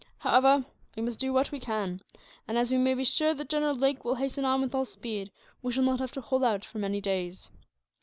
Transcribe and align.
However, 0.17 0.65
we 0.95 1.03
must 1.03 1.19
do 1.19 1.31
what 1.31 1.51
we 1.51 1.59
can 1.59 1.99
and, 2.47 2.57
as 2.57 2.71
we 2.71 2.79
may 2.79 2.95
be 2.95 3.03
sure 3.03 3.35
that 3.35 3.49
General 3.49 3.75
Lake 3.75 4.03
will 4.03 4.15
hasten 4.15 4.45
on 4.45 4.61
with 4.61 4.73
all 4.73 4.83
speed, 4.85 5.29
we 5.61 5.71
shall 5.71 5.83
not 5.83 5.99
have 5.99 6.11
to 6.13 6.21
hold 6.21 6.43
out 6.43 6.65
for 6.65 6.79
many 6.79 6.99
days. 6.99 7.51